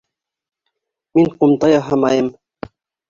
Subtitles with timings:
[1.19, 2.33] Мин ҡумта яһамайым.